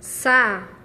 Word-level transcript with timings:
sa 0.00 0.77